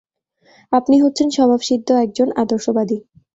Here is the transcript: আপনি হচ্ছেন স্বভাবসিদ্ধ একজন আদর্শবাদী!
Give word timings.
আপনি 0.71 0.95
হচ্ছেন 0.99 1.27
স্বভাবসিদ্ধ 1.29 1.89
একজন 2.05 2.27
আদর্শবাদী! 2.35 2.97